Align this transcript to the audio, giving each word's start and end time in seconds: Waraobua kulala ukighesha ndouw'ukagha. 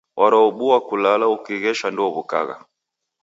Waraobua 0.19 0.77
kulala 0.87 1.25
ukighesha 1.35 1.87
ndouw'ukagha. 1.91 2.57